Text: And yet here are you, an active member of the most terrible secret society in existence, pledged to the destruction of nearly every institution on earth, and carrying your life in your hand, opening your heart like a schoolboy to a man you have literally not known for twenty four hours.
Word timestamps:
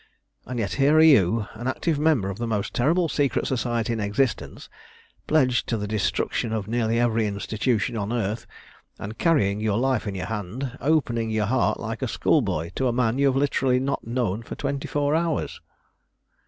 And 0.47 0.57
yet 0.57 0.73
here 0.81 0.95
are 0.97 1.03
you, 1.03 1.45
an 1.53 1.67
active 1.67 1.99
member 1.99 2.31
of 2.31 2.39
the 2.39 2.47
most 2.47 2.73
terrible 2.73 3.07
secret 3.07 3.45
society 3.45 3.93
in 3.93 3.99
existence, 3.99 4.67
pledged 5.27 5.67
to 5.67 5.77
the 5.77 5.85
destruction 5.87 6.51
of 6.51 6.67
nearly 6.67 6.99
every 6.99 7.27
institution 7.27 7.95
on 7.95 8.11
earth, 8.11 8.47
and 8.97 9.19
carrying 9.19 9.59
your 9.61 9.77
life 9.77 10.07
in 10.07 10.15
your 10.15 10.25
hand, 10.25 10.75
opening 10.81 11.29
your 11.29 11.45
heart 11.45 11.79
like 11.79 12.01
a 12.01 12.07
schoolboy 12.07 12.71
to 12.73 12.87
a 12.87 12.91
man 12.91 13.19
you 13.19 13.27
have 13.27 13.35
literally 13.35 13.79
not 13.79 14.03
known 14.07 14.41
for 14.41 14.55
twenty 14.55 14.87
four 14.87 15.13
hours. 15.13 15.61